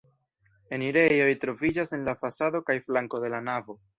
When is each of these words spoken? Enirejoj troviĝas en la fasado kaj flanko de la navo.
Enirejoj 0.77 1.35
troviĝas 1.43 1.93
en 1.97 2.07
la 2.09 2.17
fasado 2.23 2.65
kaj 2.71 2.79
flanko 2.89 3.23
de 3.27 3.33
la 3.37 3.45
navo. 3.53 3.81